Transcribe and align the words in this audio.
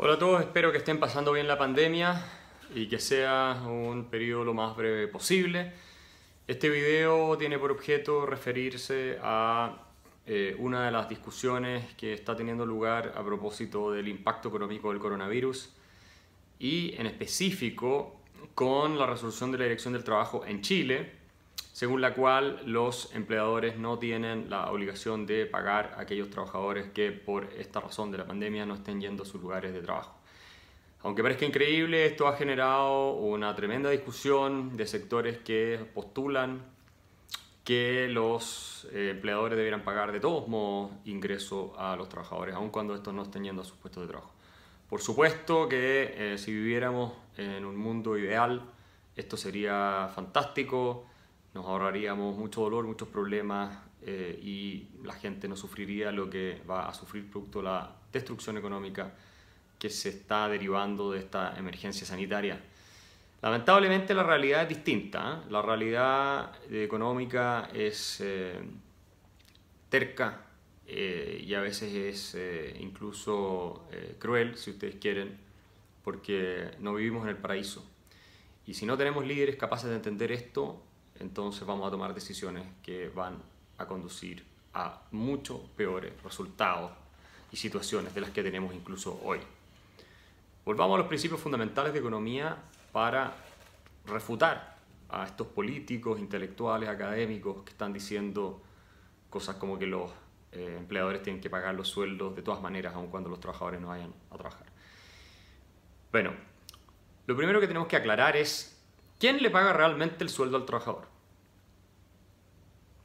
Hola 0.00 0.14
a 0.14 0.18
todos, 0.20 0.40
espero 0.40 0.70
que 0.70 0.78
estén 0.78 1.00
pasando 1.00 1.32
bien 1.32 1.48
la 1.48 1.58
pandemia 1.58 2.24
y 2.72 2.86
que 2.86 3.00
sea 3.00 3.60
un 3.66 4.04
periodo 4.04 4.44
lo 4.44 4.54
más 4.54 4.76
breve 4.76 5.08
posible. 5.08 5.72
Este 6.46 6.68
video 6.68 7.36
tiene 7.36 7.58
por 7.58 7.72
objeto 7.72 8.24
referirse 8.24 9.18
a 9.20 9.88
eh, 10.24 10.54
una 10.60 10.84
de 10.84 10.92
las 10.92 11.08
discusiones 11.08 11.96
que 11.96 12.12
está 12.12 12.36
teniendo 12.36 12.64
lugar 12.64 13.12
a 13.16 13.24
propósito 13.24 13.90
del 13.90 14.06
impacto 14.06 14.50
económico 14.50 14.90
del 14.90 15.00
coronavirus 15.00 15.74
y 16.60 16.94
en 16.96 17.06
específico 17.06 18.20
con 18.54 19.00
la 19.00 19.06
resolución 19.06 19.50
de 19.50 19.58
la 19.58 19.64
Dirección 19.64 19.94
del 19.94 20.04
Trabajo 20.04 20.44
en 20.46 20.62
Chile, 20.62 21.17
según 21.78 22.00
la 22.00 22.12
cual 22.12 22.60
los 22.64 23.14
empleadores 23.14 23.78
no 23.78 24.00
tienen 24.00 24.50
la 24.50 24.68
obligación 24.72 25.26
de 25.26 25.46
pagar 25.46 25.94
a 25.96 26.00
aquellos 26.00 26.28
trabajadores 26.28 26.90
que 26.90 27.12
por 27.12 27.44
esta 27.56 27.78
razón 27.78 28.10
de 28.10 28.18
la 28.18 28.26
pandemia 28.26 28.66
no 28.66 28.74
estén 28.74 29.00
yendo 29.00 29.22
a 29.22 29.26
sus 29.26 29.40
lugares 29.40 29.72
de 29.72 29.80
trabajo. 29.80 30.12
Aunque 31.04 31.22
parezca 31.22 31.44
increíble, 31.46 32.04
esto 32.04 32.26
ha 32.26 32.36
generado 32.36 33.12
una 33.12 33.54
tremenda 33.54 33.90
discusión 33.90 34.76
de 34.76 34.88
sectores 34.88 35.38
que 35.38 35.86
postulan 35.94 36.62
que 37.62 38.08
los 38.08 38.88
eh, 38.90 39.10
empleadores 39.10 39.56
debieran 39.56 39.84
pagar 39.84 40.10
de 40.10 40.18
todos 40.18 40.48
modos 40.48 40.90
ingreso 41.04 41.76
a 41.78 41.94
los 41.94 42.08
trabajadores, 42.08 42.56
aun 42.56 42.70
cuando 42.70 42.96
estos 42.96 43.14
no 43.14 43.22
estén 43.22 43.44
yendo 43.44 43.62
a 43.62 43.64
sus 43.64 43.76
puestos 43.76 44.02
de 44.02 44.08
trabajo. 44.08 44.32
Por 44.90 45.00
supuesto 45.00 45.68
que 45.68 46.32
eh, 46.32 46.38
si 46.38 46.52
viviéramos 46.52 47.12
en 47.36 47.64
un 47.64 47.76
mundo 47.76 48.18
ideal, 48.18 48.62
esto 49.14 49.36
sería 49.36 50.10
fantástico, 50.12 51.06
nos 51.54 51.66
ahorraríamos 51.66 52.36
mucho 52.36 52.62
dolor, 52.62 52.86
muchos 52.86 53.08
problemas 53.08 53.78
eh, 54.02 54.38
y 54.42 54.88
la 55.04 55.14
gente 55.14 55.48
no 55.48 55.56
sufriría 55.56 56.12
lo 56.12 56.28
que 56.30 56.62
va 56.68 56.88
a 56.88 56.94
sufrir 56.94 57.30
producto 57.30 57.58
de 57.58 57.64
la 57.64 57.96
destrucción 58.12 58.56
económica 58.56 59.12
que 59.78 59.90
se 59.90 60.10
está 60.10 60.48
derivando 60.48 61.12
de 61.12 61.20
esta 61.20 61.54
emergencia 61.56 62.06
sanitaria. 62.06 62.60
Lamentablemente 63.40 64.14
la 64.14 64.24
realidad 64.24 64.62
es 64.62 64.68
distinta. 64.68 65.42
¿eh? 65.44 65.50
La 65.50 65.62
realidad 65.62 66.52
económica 66.70 67.68
es 67.72 68.20
eh, 68.20 68.60
terca 69.88 70.44
y 70.86 71.52
a 71.52 71.60
veces 71.60 71.92
es 72.34 72.80
incluso 72.80 73.86
cruel, 74.18 74.56
si 74.56 74.70
ustedes 74.70 74.94
quieren, 74.94 75.36
porque 76.02 76.70
no 76.80 76.94
vivimos 76.94 77.24
en 77.24 77.28
el 77.28 77.36
paraíso. 77.36 77.86
Y 78.66 78.72
si 78.72 78.86
no 78.86 78.96
tenemos 78.96 79.26
líderes 79.26 79.56
capaces 79.56 79.90
de 79.90 79.96
entender 79.96 80.32
esto, 80.32 80.82
entonces 81.20 81.66
vamos 81.66 81.86
a 81.86 81.90
tomar 81.90 82.14
decisiones 82.14 82.64
que 82.82 83.08
van 83.08 83.38
a 83.78 83.86
conducir 83.86 84.44
a 84.74 85.02
mucho 85.10 85.62
peores 85.76 86.12
resultados 86.22 86.92
y 87.50 87.56
situaciones 87.56 88.14
de 88.14 88.20
las 88.20 88.30
que 88.30 88.42
tenemos 88.42 88.74
incluso 88.74 89.20
hoy. 89.24 89.40
Volvamos 90.64 90.96
a 90.96 90.98
los 90.98 91.06
principios 91.06 91.40
fundamentales 91.40 91.92
de 91.92 91.98
economía 91.98 92.56
para 92.92 93.34
refutar 94.06 94.76
a 95.08 95.24
estos 95.24 95.46
políticos, 95.46 96.18
intelectuales, 96.18 96.88
académicos 96.88 97.64
que 97.64 97.70
están 97.70 97.92
diciendo 97.92 98.60
cosas 99.30 99.56
como 99.56 99.78
que 99.78 99.86
los 99.86 100.10
eh, 100.52 100.76
empleadores 100.78 101.22
tienen 101.22 101.40
que 101.40 101.50
pagar 101.50 101.74
los 101.74 101.88
sueldos 101.88 102.36
de 102.36 102.42
todas 102.42 102.60
maneras, 102.60 102.94
aun 102.94 103.08
cuando 103.08 103.28
los 103.28 103.40
trabajadores 103.40 103.80
no 103.80 103.88
vayan 103.88 104.12
a 104.30 104.36
trabajar. 104.36 104.66
Bueno, 106.12 106.32
lo 107.26 107.36
primero 107.36 107.60
que 107.60 107.66
tenemos 107.66 107.88
que 107.88 107.96
aclarar 107.96 108.36
es 108.36 108.77
¿Quién 109.18 109.42
le 109.42 109.50
paga 109.50 109.72
realmente 109.72 110.22
el 110.22 110.30
sueldo 110.30 110.56
al 110.56 110.66
trabajador? 110.66 111.08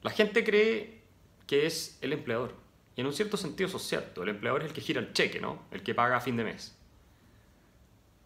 La 0.02 0.11
gente 0.11 0.44
cree 0.44 1.02
que 1.47 1.66
es 1.66 1.97
el 2.02 2.14
empleador. 2.14 2.55
Y 2.95 3.02
en 3.02 3.08
un 3.08 3.14
cierto 3.14 3.38
sentido 3.38 3.67
eso 3.67 3.78
es 3.78 3.83
cierto. 3.83 4.22
El 4.23 4.30
empleador 4.30 4.61
es 4.61 4.67
el 4.67 4.73
que 4.73 4.81
gira 4.81 5.00
el 5.00 5.14
cheque, 5.14 5.39
¿no? 5.39 5.64
El 5.72 5.81
que 5.81 5.95
paga 5.95 6.17
a 6.17 6.22
fin 6.22 6.38
de 6.38 6.44
mes. 6.44 6.78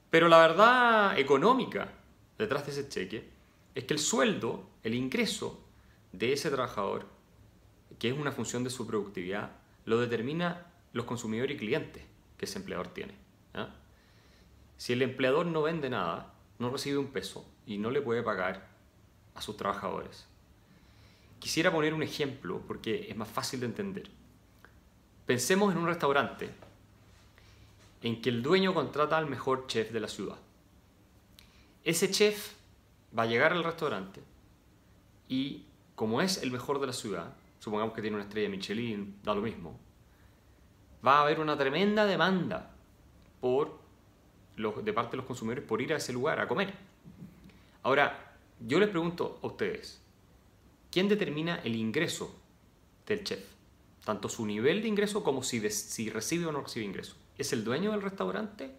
Pero 0.09 0.27
la 0.27 0.39
verdad 0.39 1.17
económica 1.17 1.93
detrás 2.37 2.65
de 2.65 2.71
ese 2.71 2.89
cheque 2.89 3.29
es 3.75 3.83
que 3.85 3.93
el 3.93 3.99
sueldo, 3.99 4.67
el 4.83 4.93
ingreso 4.95 5.63
de 6.11 6.33
ese 6.33 6.49
trabajador, 6.49 7.05
que 7.99 8.09
es 8.09 8.17
una 8.17 8.31
función 8.31 8.63
de 8.63 8.69
su 8.69 8.87
productividad, 8.87 9.51
lo 9.85 9.99
determina 9.99 10.65
los 10.93 11.05
consumidores 11.05 11.55
y 11.55 11.59
clientes 11.59 12.03
que 12.37 12.45
ese 12.45 12.59
empleador 12.59 12.89
tiene. 12.89 13.13
Si 14.77 14.93
el 14.93 15.01
empleador 15.01 15.45
no 15.45 15.63
vende 15.63 15.89
nada, 15.89 16.33
no 16.59 16.69
recibe 16.69 16.97
un 16.97 17.07
peso, 17.07 17.45
y 17.65 17.77
no 17.77 17.91
le 17.91 18.01
puede 18.01 18.23
pagar 18.23 18.67
a 19.35 19.41
sus 19.41 19.57
trabajadores. 19.57 20.25
Quisiera 21.39 21.71
poner 21.71 21.93
un 21.93 22.01
ejemplo 22.01 22.61
porque 22.65 23.07
es 23.09 23.15
más 23.15 23.27
fácil 23.27 23.59
de 23.59 23.67
entender. 23.67 24.09
Pensemos 25.25 25.71
en 25.71 25.79
un 25.79 25.87
restaurante 25.87 26.49
en 28.01 28.21
que 28.21 28.29
el 28.29 28.41
dueño 28.41 28.73
contrata 28.73 29.17
al 29.17 29.27
mejor 29.27 29.67
chef 29.67 29.91
de 29.91 29.99
la 29.99 30.07
ciudad. 30.07 30.37
Ese 31.83 32.09
chef 32.09 32.53
va 33.17 33.23
a 33.23 33.27
llegar 33.27 33.51
al 33.51 33.63
restaurante 33.63 34.21
y 35.27 35.65
como 35.95 36.21
es 36.21 36.41
el 36.41 36.51
mejor 36.51 36.79
de 36.79 36.87
la 36.87 36.93
ciudad, 36.93 37.33
supongamos 37.59 37.93
que 37.93 38.01
tiene 38.01 38.15
una 38.15 38.23
estrella 38.23 38.49
Michelin, 38.49 39.19
da 39.23 39.33
lo 39.33 39.41
mismo, 39.41 39.79
va 41.05 41.19
a 41.19 41.21
haber 41.23 41.39
una 41.39 41.57
tremenda 41.57 42.05
demanda 42.05 42.71
por 43.41 43.79
de 44.57 44.93
parte 44.93 45.11
de 45.11 45.17
los 45.17 45.25
consumidores 45.25 45.63
por 45.63 45.81
ir 45.81 45.93
a 45.93 45.97
ese 45.97 46.11
lugar 46.11 46.39
a 46.39 46.47
comer. 46.47 46.73
Ahora, 47.83 48.35
yo 48.59 48.79
les 48.79 48.89
pregunto 48.89 49.39
a 49.43 49.47
ustedes, 49.47 50.01
¿quién 50.91 51.07
determina 51.07 51.57
el 51.63 51.75
ingreso 51.75 52.35
del 53.05 53.23
chef? 53.23 53.45
Tanto 54.03 54.29
su 54.29 54.45
nivel 54.47 54.81
de 54.81 54.87
ingreso 54.87 55.23
como 55.23 55.43
si, 55.43 55.69
si 55.69 56.09
recibe 56.09 56.47
o 56.47 56.51
no 56.51 56.61
recibe 56.61 56.85
ingreso. 56.85 57.15
¿Es 57.37 57.53
el 57.53 57.63
dueño 57.63 57.91
del 57.91 58.01
restaurante 58.01 58.71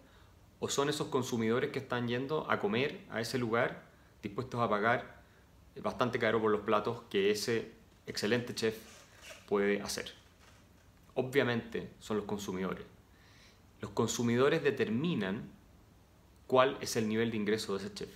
o 0.59 0.67
son 0.67 0.89
esos 0.89 1.07
consumidores 1.07 1.71
que 1.71 1.79
están 1.79 2.09
yendo 2.09 2.49
a 2.51 2.59
comer 2.59 2.99
a 3.09 3.21
ese 3.21 3.37
lugar 3.37 3.83
dispuestos 4.21 4.59
a 4.59 4.69
pagar 4.69 5.21
bastante 5.81 6.19
caro 6.19 6.41
por 6.41 6.51
los 6.51 6.61
platos 6.61 7.03
que 7.09 7.31
ese 7.31 7.71
excelente 8.05 8.53
chef 8.53 8.75
puede 9.47 9.81
hacer? 9.81 10.11
Obviamente 11.15 11.89
son 12.01 12.17
los 12.17 12.25
consumidores. 12.25 12.83
Los 13.79 13.91
consumidores 13.91 14.61
determinan 14.61 15.57
cuál 16.49 16.77
es 16.81 16.95
el 16.95 17.07
nivel 17.07 17.29
de 17.29 17.37
ingreso 17.37 17.77
de 17.77 17.85
ese 17.85 17.93
chef. 17.93 18.09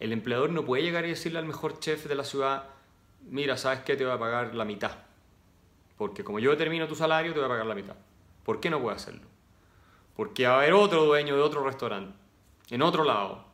El 0.00 0.12
empleador 0.12 0.50
no 0.50 0.64
puede 0.64 0.82
llegar 0.82 1.04
y 1.04 1.10
decirle 1.10 1.38
al 1.38 1.44
mejor 1.44 1.78
chef 1.78 2.06
de 2.06 2.16
la 2.16 2.24
ciudad, 2.24 2.64
mira, 3.22 3.56
¿sabes 3.56 3.80
qué? 3.80 3.94
Te 3.94 4.04
voy 4.04 4.12
a 4.12 4.18
pagar 4.18 4.52
la 4.56 4.64
mitad. 4.64 4.98
Porque 5.96 6.24
como 6.24 6.40
yo 6.40 6.50
determino 6.50 6.88
tu 6.88 6.96
salario, 6.96 7.32
te 7.32 7.38
voy 7.38 7.46
a 7.46 7.50
pagar 7.50 7.66
la 7.66 7.76
mitad. 7.76 7.94
¿Por 8.42 8.58
qué 8.58 8.68
no 8.68 8.82
puede 8.82 8.96
hacerlo? 8.96 9.28
Porque 10.16 10.48
va 10.48 10.54
a 10.54 10.56
haber 10.56 10.72
otro 10.72 11.04
dueño 11.04 11.36
de 11.36 11.40
otro 11.40 11.62
restaurante, 11.64 12.18
en 12.68 12.82
otro 12.82 13.04
lado, 13.04 13.44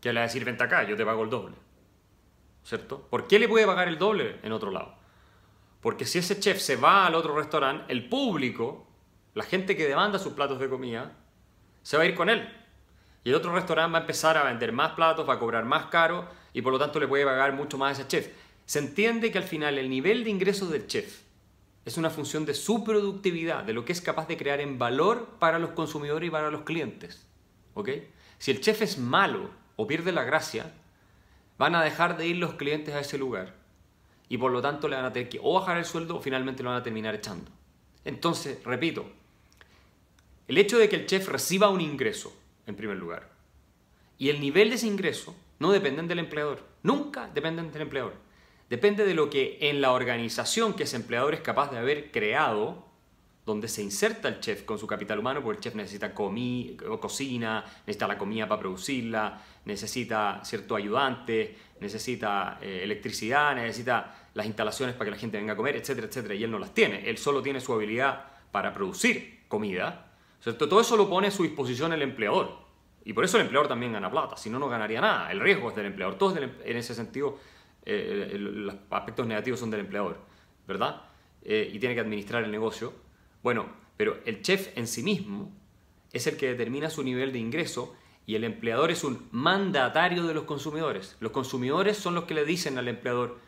que 0.00 0.10
le 0.10 0.20
va 0.20 0.24
a 0.24 0.26
decir, 0.26 0.42
vente 0.42 0.64
acá, 0.64 0.84
yo 0.84 0.96
te 0.96 1.04
pago 1.04 1.22
el 1.22 1.28
doble. 1.28 1.56
¿Cierto? 2.62 3.06
¿Por 3.10 3.26
qué 3.26 3.38
le 3.38 3.46
puede 3.46 3.66
pagar 3.66 3.88
el 3.88 3.98
doble 3.98 4.40
en 4.42 4.52
otro 4.52 4.70
lado? 4.70 4.94
Porque 5.82 6.06
si 6.06 6.18
ese 6.18 6.40
chef 6.40 6.60
se 6.60 6.76
va 6.76 7.06
al 7.06 7.14
otro 7.14 7.36
restaurante, 7.36 7.92
el 7.92 8.08
público, 8.08 8.86
la 9.34 9.44
gente 9.44 9.76
que 9.76 9.86
demanda 9.86 10.18
sus 10.18 10.32
platos 10.32 10.58
de 10.58 10.70
comida, 10.70 11.12
se 11.82 11.98
va 11.98 12.04
a 12.04 12.06
ir 12.06 12.14
con 12.14 12.30
él. 12.30 12.63
Y 13.24 13.30
el 13.30 13.34
otro 13.34 13.54
restaurante 13.54 13.92
va 13.92 13.98
a 13.98 14.00
empezar 14.02 14.36
a 14.36 14.44
vender 14.44 14.70
más 14.72 14.92
platos, 14.92 15.26
va 15.28 15.34
a 15.34 15.38
cobrar 15.38 15.64
más 15.64 15.86
caro 15.86 16.28
y 16.52 16.60
por 16.60 16.72
lo 16.72 16.78
tanto 16.78 17.00
le 17.00 17.08
puede 17.08 17.24
pagar 17.24 17.54
mucho 17.54 17.78
más 17.78 17.98
a 17.98 18.02
ese 18.02 18.08
chef. 18.08 18.28
Se 18.66 18.78
entiende 18.78 19.32
que 19.32 19.38
al 19.38 19.44
final 19.44 19.78
el 19.78 19.88
nivel 19.88 20.24
de 20.24 20.30
ingresos 20.30 20.70
del 20.70 20.86
chef 20.86 21.22
es 21.86 21.96
una 21.96 22.10
función 22.10 22.44
de 22.44 22.54
su 22.54 22.84
productividad, 22.84 23.64
de 23.64 23.72
lo 23.72 23.84
que 23.84 23.92
es 23.92 24.00
capaz 24.00 24.28
de 24.28 24.36
crear 24.36 24.60
en 24.60 24.78
valor 24.78 25.36
para 25.38 25.58
los 25.58 25.70
consumidores 25.70 26.28
y 26.28 26.30
para 26.30 26.50
los 26.50 26.62
clientes. 26.62 27.26
¿Ok? 27.74 27.90
Si 28.38 28.50
el 28.50 28.60
chef 28.60 28.82
es 28.82 28.98
malo 28.98 29.50
o 29.76 29.86
pierde 29.86 30.12
la 30.12 30.24
gracia, 30.24 30.72
van 31.58 31.74
a 31.74 31.82
dejar 31.82 32.16
de 32.16 32.26
ir 32.26 32.36
los 32.36 32.54
clientes 32.54 32.94
a 32.94 33.00
ese 33.00 33.18
lugar 33.18 33.54
y 34.28 34.38
por 34.38 34.52
lo 34.52 34.60
tanto 34.60 34.88
le 34.88 34.96
van 34.96 35.04
a 35.04 35.12
tener 35.12 35.28
que 35.28 35.40
o 35.42 35.54
bajar 35.54 35.78
el 35.78 35.84
sueldo 35.84 36.16
o 36.16 36.20
finalmente 36.20 36.62
lo 36.62 36.70
van 36.70 36.80
a 36.80 36.82
terminar 36.82 37.14
echando. 37.14 37.50
Entonces, 38.04 38.62
repito, 38.64 39.06
el 40.46 40.58
hecho 40.58 40.78
de 40.78 40.88
que 40.88 40.96
el 40.96 41.06
chef 41.06 41.28
reciba 41.28 41.70
un 41.70 41.80
ingreso 41.80 42.34
en 42.66 42.76
primer 42.76 42.96
lugar. 42.96 43.30
Y 44.18 44.28
el 44.28 44.40
nivel 44.40 44.70
de 44.70 44.76
ese 44.76 44.86
ingreso 44.86 45.34
no 45.58 45.72
depende 45.72 46.02
del 46.02 46.18
empleador, 46.18 46.62
nunca 46.82 47.28
dependen 47.32 47.72
del 47.72 47.82
empleador. 47.82 48.14
Depende 48.68 49.04
de 49.04 49.14
lo 49.14 49.28
que 49.30 49.58
en 49.60 49.80
la 49.80 49.92
organización 49.92 50.74
que 50.74 50.84
ese 50.84 50.96
empleador 50.96 51.34
es 51.34 51.40
capaz 51.40 51.70
de 51.70 51.78
haber 51.78 52.10
creado, 52.10 52.86
donde 53.44 53.68
se 53.68 53.82
inserta 53.82 54.28
el 54.28 54.40
chef 54.40 54.62
con 54.62 54.78
su 54.78 54.86
capital 54.86 55.18
humano, 55.18 55.42
porque 55.42 55.58
el 55.58 55.62
chef 55.62 55.74
necesita 55.74 56.14
cocina, 56.14 57.64
necesita 57.86 58.08
la 58.08 58.16
comida 58.16 58.48
para 58.48 58.60
producirla, 58.60 59.42
necesita 59.66 60.40
cierto 60.44 60.76
ayudante, 60.76 61.56
necesita 61.80 62.58
eh, 62.62 62.80
electricidad, 62.82 63.54
necesita 63.54 64.28
las 64.32 64.46
instalaciones 64.46 64.94
para 64.94 65.06
que 65.06 65.10
la 65.10 65.18
gente 65.18 65.36
venga 65.36 65.52
a 65.52 65.56
comer, 65.56 65.76
etcétera, 65.76 66.06
etcétera, 66.06 66.34
y 66.34 66.42
él 66.42 66.50
no 66.50 66.58
las 66.58 66.72
tiene. 66.72 67.08
Él 67.08 67.18
solo 67.18 67.42
tiene 67.42 67.60
su 67.60 67.72
habilidad 67.74 68.24
para 68.50 68.72
producir 68.72 69.44
comida 69.48 70.13
todo 70.52 70.80
eso 70.80 70.96
lo 70.96 71.08
pone 71.08 71.28
a 71.28 71.30
su 71.30 71.42
disposición 71.42 71.92
el 71.92 72.02
empleador. 72.02 72.64
Y 73.04 73.12
por 73.12 73.24
eso 73.24 73.36
el 73.36 73.42
empleador 73.42 73.68
también 73.68 73.92
gana 73.92 74.10
plata, 74.10 74.36
si 74.36 74.50
no, 74.50 74.58
no 74.58 74.68
ganaría 74.68 75.00
nada. 75.00 75.30
El 75.30 75.40
riesgo 75.40 75.70
es 75.70 75.76
del 75.76 75.86
empleador. 75.86 76.16
Todos 76.16 76.36
em, 76.36 76.50
en 76.64 76.76
ese 76.76 76.94
sentido, 76.94 77.38
eh, 77.84 78.36
los 78.38 78.74
aspectos 78.90 79.26
negativos 79.26 79.60
son 79.60 79.70
del 79.70 79.80
empleador, 79.80 80.18
¿verdad? 80.66 81.02
Eh, 81.42 81.70
y 81.72 81.78
tiene 81.78 81.94
que 81.94 82.00
administrar 82.00 82.44
el 82.44 82.50
negocio. 82.50 82.94
Bueno, 83.42 83.66
pero 83.96 84.18
el 84.24 84.42
chef 84.42 84.76
en 84.76 84.86
sí 84.86 85.02
mismo 85.02 85.52
es 86.12 86.26
el 86.26 86.36
que 86.36 86.48
determina 86.48 86.88
su 86.88 87.02
nivel 87.02 87.32
de 87.32 87.38
ingreso 87.38 87.94
y 88.26 88.36
el 88.36 88.44
empleador 88.44 88.90
es 88.90 89.04
un 89.04 89.28
mandatario 89.32 90.26
de 90.26 90.34
los 90.34 90.44
consumidores. 90.44 91.16
Los 91.20 91.32
consumidores 91.32 91.98
son 91.98 92.14
los 92.14 92.24
que 92.24 92.34
le 92.34 92.44
dicen 92.44 92.78
al 92.78 92.88
empleador 92.88 93.38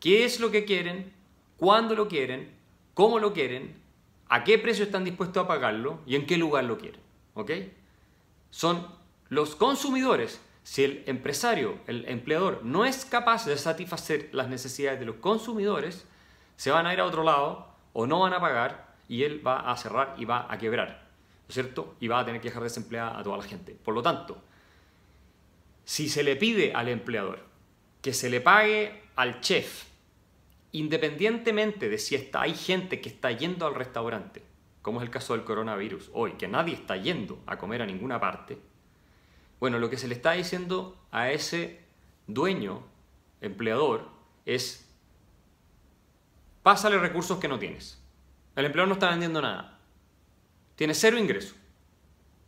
qué 0.00 0.24
es 0.24 0.38
lo 0.38 0.50
que 0.50 0.64
quieren, 0.64 1.12
cuándo 1.56 1.94
lo 1.94 2.08
quieren, 2.08 2.52
cómo 2.92 3.18
lo 3.18 3.32
quieren, 3.32 3.80
a 4.28 4.44
qué 4.44 4.58
precio 4.58 4.84
están 4.84 5.04
dispuestos 5.04 5.42
a 5.42 5.48
pagarlo 5.48 6.00
y 6.06 6.16
en 6.16 6.26
qué 6.26 6.36
lugar 6.36 6.64
lo 6.64 6.78
quieren. 6.78 7.00
¿Ok? 7.34 7.50
Son 8.50 8.86
los 9.28 9.54
consumidores. 9.54 10.40
Si 10.62 10.84
el 10.84 11.02
empresario, 11.06 11.78
el 11.86 12.06
empleador, 12.08 12.60
no 12.62 12.84
es 12.84 13.04
capaz 13.04 13.46
de 13.46 13.56
satisfacer 13.56 14.28
las 14.32 14.48
necesidades 14.48 15.00
de 15.00 15.06
los 15.06 15.16
consumidores, 15.16 16.06
se 16.56 16.70
van 16.70 16.86
a 16.86 16.92
ir 16.92 17.00
a 17.00 17.06
otro 17.06 17.22
lado 17.22 17.74
o 17.94 18.06
no 18.06 18.20
van 18.20 18.34
a 18.34 18.40
pagar 18.40 18.94
y 19.08 19.22
él 19.22 19.46
va 19.46 19.70
a 19.70 19.76
cerrar 19.76 20.14
y 20.18 20.24
va 20.26 20.46
a 20.50 20.58
quebrar. 20.58 20.88
¿no 20.88 21.48
es 21.48 21.54
cierto? 21.54 21.96
Y 22.00 22.08
va 22.08 22.20
a 22.20 22.24
tener 22.26 22.42
que 22.42 22.48
dejar 22.48 22.62
desempleada 22.62 23.18
a 23.18 23.22
toda 23.22 23.38
la 23.38 23.44
gente. 23.44 23.72
Por 23.72 23.94
lo 23.94 24.02
tanto, 24.02 24.42
si 25.84 26.10
se 26.10 26.22
le 26.22 26.36
pide 26.36 26.74
al 26.74 26.88
empleador 26.88 27.46
que 28.02 28.12
se 28.12 28.28
le 28.28 28.42
pague 28.42 29.04
al 29.16 29.40
chef, 29.40 29.84
independientemente 30.72 31.88
de 31.88 31.98
si 31.98 32.14
está, 32.14 32.42
hay 32.42 32.54
gente 32.54 33.00
que 33.00 33.08
está 33.08 33.30
yendo 33.32 33.66
al 33.66 33.74
restaurante, 33.74 34.42
como 34.82 35.00
es 35.00 35.04
el 35.04 35.10
caso 35.10 35.34
del 35.34 35.44
coronavirus 35.44 36.10
hoy, 36.12 36.32
que 36.32 36.48
nadie 36.48 36.74
está 36.74 36.96
yendo 36.96 37.40
a 37.46 37.58
comer 37.58 37.82
a 37.82 37.86
ninguna 37.86 38.20
parte, 38.20 38.58
bueno, 39.60 39.78
lo 39.78 39.90
que 39.90 39.96
se 39.96 40.06
le 40.06 40.14
está 40.14 40.32
diciendo 40.32 40.96
a 41.10 41.30
ese 41.30 41.80
dueño, 42.26 42.84
empleador, 43.40 44.08
es 44.46 44.88
pásale 46.62 46.98
recursos 46.98 47.38
que 47.38 47.48
no 47.48 47.58
tienes. 47.58 48.00
El 48.54 48.66
empleador 48.66 48.88
no 48.88 48.94
está 48.94 49.10
vendiendo 49.10 49.42
nada 49.42 49.78
tiene 50.78 50.94
cero 50.94 51.18
ingreso. 51.18 51.56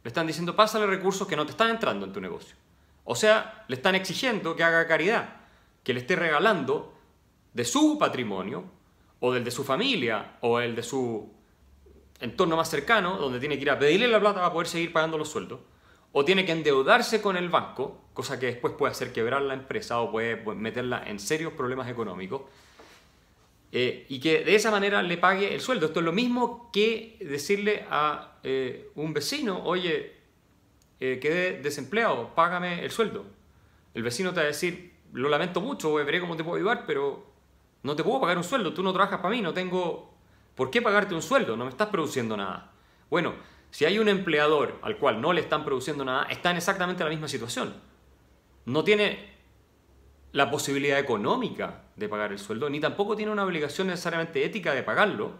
Le 0.05 0.09
están 0.09 0.25
diciendo, 0.29 0.55
pásale 0.55 0.87
recursos 0.87 1.27
que 1.27 1.35
no 1.35 1.45
te 1.45 1.51
están 1.51 1.69
entrando 1.69 2.07
en 2.07 2.13
tu 2.13 2.21
negocio. 2.21 2.55
O 3.03 3.17
sea, 3.17 3.65
le 3.67 3.75
están 3.75 3.97
exigiendo 3.97 4.55
que 4.55 4.63
haga 4.63 4.87
caridad, 4.87 5.41
que 5.83 5.93
le 5.93 5.99
esté 5.99 6.15
regalando 6.15 6.95
de 7.53 7.65
su 7.65 7.99
patrimonio, 7.99 8.65
o 9.21 9.33
del 9.33 9.45
de 9.45 9.51
su 9.51 9.65
familia, 9.65 10.39
o 10.41 10.61
el 10.61 10.75
de 10.75 10.83
su 10.83 11.31
entorno 12.21 12.57
más 12.57 12.69
cercano, 12.69 13.17
donde 13.17 13.41
tiene 13.41 13.57
que 13.57 13.63
ir 13.63 13.71
a 13.71 13.79
pedirle 13.79 14.09
la 14.09 14.21
plata 14.21 14.41
para 14.41 14.53
poder 14.53 14.69
seguir 14.69 14.93
pagando 14.93 15.19
los 15.19 15.29
sueldos, 15.29 15.61
o 16.13 16.25
tiene 16.25 16.45
que 16.45 16.53
endeudarse 16.53 17.23
con 17.23 17.37
el 17.37 17.49
banco, 17.49 18.01
cosa 18.15 18.39
que 18.39 18.47
después 18.47 18.75
puede 18.75 18.93
hacer 18.93 19.13
quebrar 19.13 19.43
la 19.43 19.55
empresa 19.55 20.01
o 20.01 20.11
puede 20.11 20.37
meterla 20.55 21.05
en 21.07 21.19
serios 21.19 21.53
problemas 21.53 21.89
económicos, 21.89 22.43
eh, 23.73 24.07
y 24.09 24.19
que 24.19 24.45
de 24.45 24.55
esa 24.55 24.71
manera 24.71 25.01
le 25.03 25.17
pague 25.17 25.55
el 25.55 25.61
sueldo. 25.61 25.87
Esto 25.87 26.01
es 26.01 26.05
lo 26.05 26.13
mismo 26.13 26.71
que 26.73 27.17
decirle 27.21 27.85
a 27.89 28.39
eh, 28.43 28.91
un 28.97 29.13
vecino, 29.13 29.63
oye, 29.65 30.17
eh, 30.99 31.19
quedé 31.21 31.61
desempleado, 31.61 32.35
págame 32.35 32.85
el 32.85 32.91
sueldo. 32.91 33.25
El 33.95 34.03
vecino 34.03 34.31
te 34.31 34.41
va 34.41 34.45
a 34.45 34.47
decir, 34.47 34.93
lo 35.13 35.29
lamento 35.29 35.61
mucho, 35.61 35.95
veré 35.95 36.21
cómo 36.21 36.37
te 36.37 36.43
puedo 36.43 36.57
ayudar, 36.57 36.85
pero 36.87 37.30
no 37.83 37.97
te 37.97 38.05
puedo 38.05 38.21
pagar 38.21 38.37
un 38.37 38.45
sueldo, 38.45 38.73
tú 38.73 38.83
no 38.83 38.93
trabajas 38.93 39.21
para 39.21 39.35
mí, 39.35 39.41
no 39.41 39.53
tengo 39.53 40.15
por 40.55 40.71
qué 40.71 40.83
pagarte 40.83 41.15
un 41.15 41.23
sueldo, 41.23 41.57
no 41.57 41.65
me 41.65 41.71
estás 41.71 41.89
produciendo 41.89 42.37
nada. 42.37 42.73
Bueno, 43.09 43.35
si 43.71 43.85
hay 43.85 43.99
un 43.99 44.09
empleador 44.09 44.79
al 44.83 44.99
cual 44.99 45.21
no 45.21 45.33
le 45.33 45.41
están 45.41 45.65
produciendo 45.65 46.05
nada, 46.05 46.25
está 46.25 46.51
en 46.51 46.57
exactamente 46.59 47.05
la 47.05 47.11
misma 47.11 47.29
situación. 47.29 47.75
No 48.67 48.85
tiene 48.85 49.31
la 50.33 50.51
posibilidad 50.51 50.99
económica 50.99 51.85
de 51.97 52.09
pagar 52.09 52.33
el 52.33 52.39
sueldo, 52.39 52.69
ni 52.71 52.81
tampoco 52.81 53.17
tiene 53.17 53.33
una 53.33 53.45
obligación 53.45 53.89
necesariamente 53.89 54.45
ética 54.45 54.75
de 54.75 54.83
pagarlo, 54.83 55.33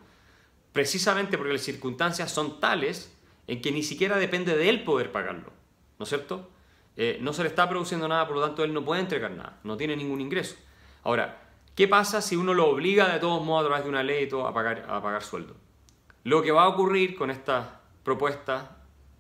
precisamente 0.73 1.37
porque 1.37 1.53
las 1.53 1.63
circunstancias 1.63 2.31
son 2.31 2.61
tales 2.61 3.17
en 3.47 3.61
que 3.61 3.73
ni 3.73 3.83
siquiera 3.83 4.17
depende 4.17 4.57
de 4.57 4.69
él 4.69 4.85
poder 4.85 5.13
pagarlo, 5.13 5.53
¿no 5.99 6.05
es 6.05 6.09
cierto? 6.09 6.51
Eh, 6.97 7.19
no 7.21 7.33
se 7.33 7.43
le 7.43 7.49
está 7.49 7.69
produciendo 7.69 8.09
nada, 8.09 8.27
por 8.27 8.37
lo 8.37 8.43
tanto 8.43 8.65
él 8.65 8.73
no 8.73 8.85
puede 8.85 9.01
entregar 9.01 9.31
nada, 9.31 9.59
no 9.65 9.77
tiene 9.77 9.97
ningún 9.97 10.21
ingreso. 10.21 10.57
Ahora, 11.03 11.50
¿qué 11.75 11.89
pasa 11.89 12.23
si 12.23 12.37
uno 12.37 12.55
lo 12.55 12.69
obliga 12.69 13.09
de 13.13 13.19
todos 13.19 13.45
modos 13.45 13.65
a 13.65 13.67
través 13.69 13.85
de 13.85 13.91
una 13.91 14.03
ley 14.03 14.29
a 14.33 14.53
pagar, 14.53 15.23
sueldo? 15.23 15.57
Lo 16.25 16.43
que 16.43 16.53
va 16.53 16.65
a 16.65 16.69
ocurrir 16.69 17.17
con 17.17 17.31
estas 17.31 17.67
propuestas, 18.03 18.65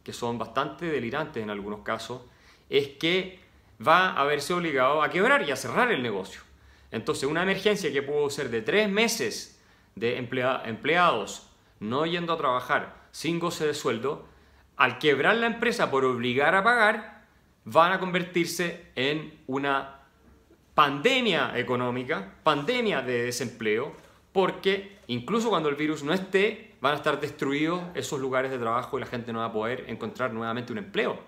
que 0.02 0.12
son 0.12 0.38
bastante 0.38 0.86
delirantes 0.86 1.42
en 1.42 1.50
algunos 1.50 1.80
casos, 1.80 2.22
es 2.68 2.88
que 2.98 3.40
va 3.86 4.12
a 4.12 4.24
verse 4.24 4.52
obligado 4.52 5.02
a 5.02 5.10
quebrar 5.10 5.42
y 5.42 5.50
a 5.50 5.56
cerrar 5.56 5.90
el 5.90 6.02
negocio. 6.02 6.42
Entonces, 6.90 7.28
una 7.28 7.42
emergencia 7.42 7.92
que 7.92 8.02
pudo 8.02 8.28
ser 8.30 8.50
de 8.50 8.62
tres 8.62 8.90
meses 8.90 9.60
de 9.94 10.16
empleados 10.18 11.46
no 11.78 12.04
yendo 12.04 12.32
a 12.32 12.36
trabajar 12.36 13.00
sin 13.10 13.38
goce 13.38 13.66
de 13.66 13.74
sueldo, 13.74 14.26
al 14.76 14.98
quebrar 14.98 15.36
la 15.36 15.46
empresa 15.46 15.90
por 15.90 16.04
obligar 16.04 16.54
a 16.54 16.64
pagar, 16.64 17.24
van 17.64 17.92
a 17.92 18.00
convertirse 18.00 18.86
en 18.96 19.38
una 19.46 19.99
pandemia 20.74 21.58
económica, 21.58 22.34
pandemia 22.42 23.02
de 23.02 23.24
desempleo, 23.24 23.94
porque 24.32 24.98
incluso 25.08 25.50
cuando 25.50 25.68
el 25.68 25.76
virus 25.76 26.02
no 26.02 26.12
esté, 26.12 26.74
van 26.80 26.94
a 26.94 26.96
estar 26.96 27.20
destruidos 27.20 27.82
esos 27.94 28.20
lugares 28.20 28.50
de 28.50 28.58
trabajo 28.58 28.96
y 28.96 29.00
la 29.00 29.06
gente 29.06 29.32
no 29.32 29.40
va 29.40 29.46
a 29.46 29.52
poder 29.52 29.84
encontrar 29.88 30.32
nuevamente 30.32 30.72
un 30.72 30.78
empleo. 30.78 31.18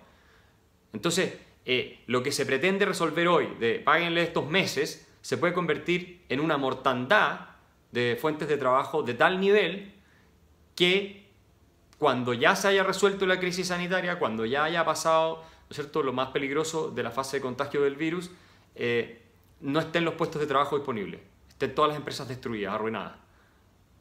Entonces, 0.93 1.39
eh, 1.65 2.03
lo 2.07 2.23
que 2.23 2.33
se 2.33 2.47
pretende 2.47 2.85
resolver 2.87 3.29
hoy, 3.29 3.49
de 3.61 3.79
páguenle 3.79 4.23
estos 4.23 4.49
meses, 4.49 5.09
se 5.21 5.37
puede 5.37 5.53
convertir 5.53 6.25
en 6.29 6.41
una 6.41 6.57
mortandad 6.57 7.53
de 7.93 8.17
fuentes 8.21 8.49
de 8.49 8.57
trabajo 8.57 9.03
de 9.03 9.15
tal 9.15 9.39
nivel 9.39 9.93
que 10.75 11.31
cuando 11.99 12.35
ya 12.35 12.57
se 12.57 12.69
haya 12.69 12.83
resuelto 12.83 13.27
la 13.27 13.39
crisis 13.39 13.69
sanitaria, 13.69 14.19
cuando 14.19 14.45
ya 14.45 14.65
haya 14.65 14.85
pasado 14.85 15.45
¿no 15.69 15.75
cierto? 15.75 16.03
lo 16.03 16.13
más 16.13 16.31
peligroso 16.31 16.91
de 16.91 17.03
la 17.03 17.11
fase 17.11 17.37
de 17.37 17.43
contagio 17.43 17.83
del 17.83 17.97
virus, 17.97 18.31
eh, 18.75 19.22
no 19.63 19.81
estén 19.81 20.05
los 20.05 20.15
puestos 20.15 20.41
de 20.41 20.47
trabajo 20.47 20.77
disponibles, 20.77 21.21
estén 21.49 21.75
todas 21.75 21.91
las 21.91 21.99
empresas 21.99 22.29
destruidas, 22.29 22.75
arruinadas, 22.75 23.15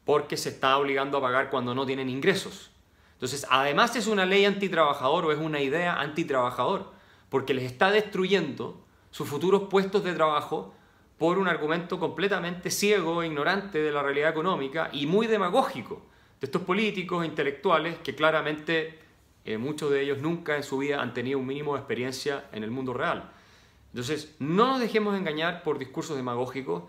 porque 0.04 0.36
se 0.36 0.50
está 0.50 0.76
obligando 0.76 1.18
a 1.18 1.20
pagar 1.22 1.50
cuando 1.50 1.74
no 1.74 1.86
tienen 1.86 2.08
ingresos. 2.08 2.70
Entonces, 3.14 3.46
además 3.48 3.94
es 3.94 4.08
una 4.08 4.26
ley 4.26 4.44
antitrabajador 4.44 5.24
o 5.24 5.32
es 5.32 5.38
una 5.38 5.60
idea 5.60 6.00
antitrabajador 6.00 6.92
porque 7.28 7.54
les 7.54 7.64
está 7.64 7.90
destruyendo 7.90 8.84
sus 9.10 9.28
futuros 9.28 9.68
puestos 9.70 10.02
de 10.04 10.12
trabajo 10.12 10.74
por 11.18 11.38
un 11.38 11.46
argumento 11.46 12.00
completamente 12.00 12.70
ciego, 12.70 13.22
ignorante 13.22 13.78
de 13.78 13.92
la 13.92 14.02
realidad 14.02 14.30
económica 14.30 14.90
y 14.92 15.06
muy 15.06 15.28
demagógico 15.28 16.02
de 16.40 16.46
estos 16.46 16.62
políticos 16.62 17.22
e 17.22 17.28
intelectuales 17.28 17.98
que 17.98 18.16
claramente 18.16 18.98
eh, 19.44 19.56
muchos 19.56 19.92
de 19.92 20.02
ellos 20.02 20.18
nunca 20.18 20.56
en 20.56 20.64
su 20.64 20.78
vida 20.78 21.00
han 21.00 21.14
tenido 21.14 21.38
un 21.38 21.46
mínimo 21.46 21.74
de 21.74 21.78
experiencia 21.78 22.46
en 22.50 22.64
el 22.64 22.72
mundo 22.72 22.92
real. 22.92 23.30
Entonces, 23.92 24.34
no 24.38 24.66
nos 24.66 24.80
dejemos 24.80 25.16
engañar 25.16 25.62
por 25.62 25.78
discursos 25.78 26.16
demagógicos. 26.16 26.84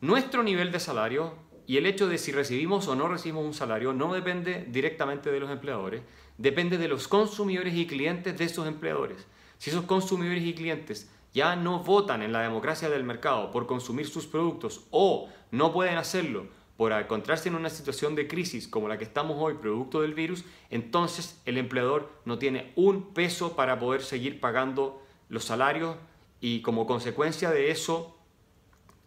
Nuestro 0.00 0.42
nivel 0.42 0.70
de 0.70 0.80
salario 0.80 1.34
y 1.66 1.78
el 1.78 1.86
hecho 1.86 2.08
de 2.08 2.18
si 2.18 2.32
recibimos 2.32 2.88
o 2.88 2.94
no 2.94 3.08
recibimos 3.08 3.44
un 3.44 3.54
salario 3.54 3.92
no 3.92 4.12
depende 4.12 4.66
directamente 4.68 5.30
de 5.30 5.40
los 5.40 5.50
empleadores, 5.50 6.02
depende 6.36 6.76
de 6.76 6.88
los 6.88 7.08
consumidores 7.08 7.74
y 7.74 7.86
clientes 7.86 8.36
de 8.36 8.44
esos 8.44 8.66
empleadores. 8.66 9.26
Si 9.58 9.70
esos 9.70 9.84
consumidores 9.84 10.42
y 10.42 10.54
clientes 10.54 11.10
ya 11.32 11.56
no 11.56 11.78
votan 11.78 12.22
en 12.22 12.32
la 12.32 12.42
democracia 12.42 12.90
del 12.90 13.04
mercado 13.04 13.50
por 13.50 13.66
consumir 13.66 14.06
sus 14.06 14.26
productos 14.26 14.86
o 14.90 15.28
no 15.50 15.72
pueden 15.72 15.96
hacerlo 15.96 16.46
por 16.76 16.92
encontrarse 16.92 17.48
en 17.48 17.54
una 17.54 17.70
situación 17.70 18.14
de 18.14 18.26
crisis 18.26 18.66
como 18.66 18.88
la 18.88 18.98
que 18.98 19.04
estamos 19.04 19.36
hoy 19.38 19.54
producto 19.54 20.00
del 20.00 20.14
virus, 20.14 20.44
entonces 20.68 21.40
el 21.46 21.58
empleador 21.58 22.10
no 22.24 22.38
tiene 22.38 22.72
un 22.76 23.14
peso 23.14 23.54
para 23.54 23.78
poder 23.78 24.02
seguir 24.02 24.40
pagando 24.40 25.00
los 25.28 25.44
salarios 25.44 25.96
y 26.42 26.60
como 26.60 26.86
consecuencia 26.86 27.50
de 27.50 27.70
eso 27.70 28.18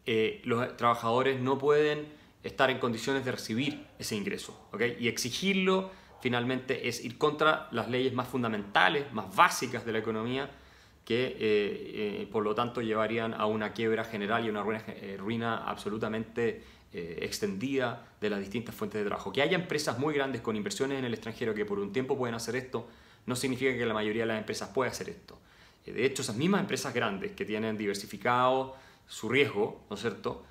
eh, 0.06 0.42
los 0.46 0.78
trabajadores 0.78 1.42
no 1.42 1.58
pueden 1.58 2.08
estar 2.44 2.70
en 2.70 2.80
condiciones 2.80 3.26
de 3.26 3.32
recibir 3.34 3.86
ese 4.00 4.16
ingreso. 4.16 4.70
Y 5.00 5.10
exigirlo 5.10 5.92
finalmente 6.22 6.88
es 6.88 7.04
ir 7.04 7.18
contra 7.18 7.68
las 7.72 7.90
leyes 7.90 8.14
más 8.14 8.30
fundamentales, 8.30 9.12
más 9.12 9.36
básicas 9.36 9.86
de 9.86 9.92
la 9.92 10.00
economía, 10.00 10.50
que 11.04 11.26
eh, 11.26 11.36
eh, 11.40 12.30
por 12.32 12.44
lo 12.44 12.56
tanto 12.56 12.82
llevarían 12.82 13.34
a 13.34 13.48
una 13.48 13.74
quiebra 13.74 14.06
general 14.06 14.46
y 14.46 14.50
una 14.50 14.64
ruina, 14.64 14.84
ruina 15.18 15.58
absolutamente 15.58 16.64
extendida 16.94 18.08
de 18.22 18.30
las 18.30 18.40
distintas 18.40 18.74
fuentes 18.74 19.02
de 19.02 19.08
trabajo. 19.08 19.34
Que 19.34 19.42
haya 19.42 19.58
empresas 19.58 20.00
muy 20.00 20.14
grandes 20.14 20.40
con 20.40 20.56
inversiones 20.56 21.00
en 21.00 21.04
el 21.04 21.14
extranjero 21.14 21.54
que 21.54 21.66
por 21.66 21.80
un 21.80 21.92
tiempo 21.92 22.18
pueden 22.18 22.36
hacer 22.36 22.56
esto, 22.56 22.88
no 23.26 23.36
significa 23.36 23.76
que 23.76 23.86
la 23.86 23.94
mayoría 23.94 24.22
de 24.22 24.28
las 24.28 24.38
empresas 24.38 24.70
pueda 24.70 24.92
hacer 24.92 25.10
esto. 25.10 25.38
De 25.86 26.06
hecho, 26.06 26.22
esas 26.22 26.36
mismas 26.36 26.62
empresas 26.62 26.94
grandes 26.94 27.32
que 27.32 27.46
tienen 27.46 27.78
diversificado 27.78 28.76
su 29.08 29.30
riesgo, 29.30 29.86
¿no 29.90 29.96
es 29.96 30.02
cierto? 30.02 30.44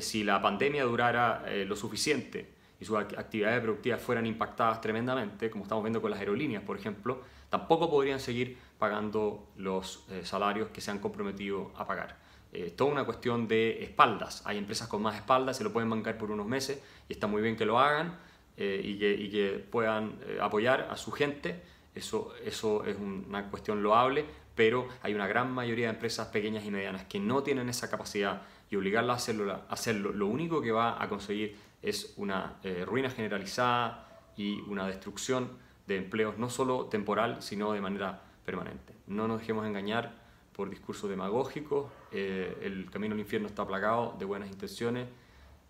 si 0.00 0.24
la 0.24 0.42
pandemia 0.42 0.84
durara 0.84 1.44
lo 1.64 1.76
suficiente, 1.76 2.48
y 2.82 2.84
sus 2.84 2.96
actividades 2.96 3.60
productivas 3.60 4.02
fueran 4.02 4.26
impactadas 4.26 4.80
tremendamente, 4.80 5.48
como 5.50 5.62
estamos 5.62 5.84
viendo 5.84 6.02
con 6.02 6.10
las 6.10 6.18
aerolíneas, 6.18 6.64
por 6.64 6.76
ejemplo, 6.76 7.22
tampoco 7.48 7.88
podrían 7.88 8.18
seguir 8.18 8.58
pagando 8.76 9.46
los 9.56 10.04
eh, 10.10 10.22
salarios 10.24 10.70
que 10.70 10.80
se 10.80 10.90
han 10.90 10.98
comprometido 10.98 11.70
a 11.76 11.86
pagar. 11.86 12.16
Eh, 12.52 12.72
toda 12.76 12.90
una 12.90 13.04
cuestión 13.04 13.46
de 13.46 13.84
espaldas. 13.84 14.42
Hay 14.46 14.58
empresas 14.58 14.88
con 14.88 15.00
más 15.00 15.14
espaldas, 15.14 15.56
se 15.56 15.62
lo 15.62 15.72
pueden 15.72 15.88
bancar 15.88 16.18
por 16.18 16.32
unos 16.32 16.46
meses 16.46 16.82
y 17.08 17.12
está 17.12 17.28
muy 17.28 17.40
bien 17.40 17.56
que 17.56 17.64
lo 17.64 17.78
hagan, 17.78 18.18
eh, 18.56 18.80
y, 18.82 19.30
que, 19.30 19.64
puedan 19.70 20.18
eh, 20.26 20.38
apoyar 20.40 20.88
a 20.90 20.96
su 20.96 21.12
gente. 21.12 21.62
Eso, 21.94 22.32
eso 22.44 22.84
es 22.84 22.96
una 22.98 23.50
cuestión 23.50 23.82
loable, 23.82 24.24
pero 24.54 24.88
hay 25.02 25.14
una 25.14 25.26
gran 25.26 25.52
mayoría 25.52 25.86
de 25.86 25.94
empresas 25.94 26.28
pequeñas 26.28 26.64
y 26.64 26.70
medianas 26.70 27.04
que 27.04 27.18
no 27.18 27.42
tienen 27.42 27.68
esa 27.68 27.90
capacidad 27.90 28.42
y 28.70 28.76
obligarlas 28.76 29.14
a 29.14 29.16
hacerlo, 29.16 29.52
a 29.52 29.66
hacerlo 29.68 30.12
lo 30.12 30.26
único 30.26 30.62
que 30.62 30.72
va 30.72 31.02
a 31.02 31.08
conseguir 31.08 31.56
es 31.82 32.14
una 32.16 32.56
eh, 32.62 32.84
ruina 32.86 33.10
generalizada 33.10 34.08
y 34.36 34.60
una 34.62 34.86
destrucción 34.86 35.50
de 35.86 35.96
empleos 35.96 36.38
no 36.38 36.48
solo 36.48 36.86
temporal, 36.86 37.42
sino 37.42 37.72
de 37.72 37.80
manera 37.80 38.22
permanente. 38.44 38.94
No 39.06 39.28
nos 39.28 39.40
dejemos 39.40 39.66
engañar 39.66 40.14
por 40.52 40.70
discursos 40.70 41.10
demagógicos, 41.10 41.90
el 42.12 42.88
camino 42.90 43.14
al 43.14 43.20
infierno 43.20 43.48
está 43.48 43.66
plagado 43.66 44.14
de 44.18 44.26
buenas 44.26 44.50
intenciones, 44.50 45.08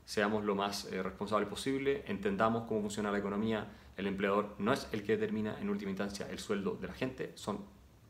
seamos 0.05 0.45
lo 0.45 0.55
más 0.55 0.87
eh, 0.87 1.03
responsables 1.03 1.49
posible, 1.49 2.05
entendamos 2.07 2.65
cómo 2.69 2.81
funciona 2.81 3.11
la 3.11 3.19
economía, 3.19 3.69
el 3.97 4.07
empleador 4.07 4.55
no 4.59 4.73
es 4.73 4.89
el 4.93 5.03
que 5.03 5.17
determina 5.17 5.59
en 5.61 5.71
última 5.71 5.91
instancia 5.91 6.29
el 6.31 6.39
sueldo 6.39 6.79
de 6.81 6.89
la 6.89 6.95
gente, 6.95 7.33
son 7.35 7.65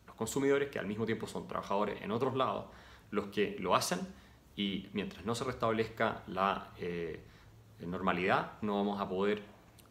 los 0.07 0.17
consumidores 0.17 0.71
que 0.71 0.79
al 0.79 0.87
mismo 0.87 1.07
tiempo 1.07 1.27
son 1.27 1.47
trabajadores 1.49 2.01
en 2.03 2.11
otros 2.11 2.35
lados 2.35 2.67
los 3.11 3.27
que 3.27 3.57
lo 3.59 3.75
hacen 3.75 4.01
y 4.57 4.89
mientras 4.93 5.25
no 5.25 5.35
se 5.35 5.45
restablezca 5.45 6.23
la 6.27 6.71
eh, 6.79 7.21
normalidad 7.81 8.53
no 8.63 8.77
vamos 8.77 9.01
a 9.01 9.09
poder 9.09 9.43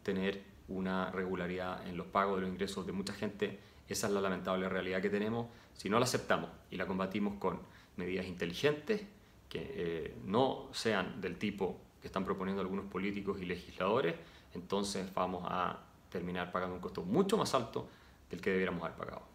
tener 0.03 0.43
una 0.67 1.11
regularidad 1.11 1.87
en 1.87 1.97
los 1.97 2.07
pagos 2.07 2.37
de 2.37 2.41
los 2.41 2.51
ingresos 2.51 2.85
de 2.85 2.91
mucha 2.91 3.13
gente. 3.13 3.59
Esa 3.87 4.07
es 4.07 4.13
la 4.13 4.21
lamentable 4.21 4.69
realidad 4.69 5.01
que 5.01 5.09
tenemos. 5.09 5.47
Si 5.73 5.89
no 5.89 5.99
la 5.99 6.05
aceptamos 6.05 6.49
y 6.69 6.77
la 6.77 6.87
combatimos 6.87 7.35
con 7.35 7.59
medidas 7.97 8.25
inteligentes, 8.25 9.01
que 9.49 9.71
eh, 9.75 10.15
no 10.25 10.69
sean 10.71 11.19
del 11.19 11.37
tipo 11.37 11.81
que 12.01 12.07
están 12.07 12.25
proponiendo 12.25 12.61
algunos 12.61 12.85
políticos 12.85 13.41
y 13.41 13.45
legisladores, 13.45 14.15
entonces 14.53 15.13
vamos 15.13 15.43
a 15.47 15.79
terminar 16.09 16.51
pagando 16.51 16.75
un 16.75 16.81
costo 16.81 17.03
mucho 17.03 17.37
más 17.37 17.53
alto 17.53 17.87
del 18.29 18.41
que 18.41 18.49
debiéramos 18.49 18.83
haber 18.83 18.97
pagado. 18.97 19.30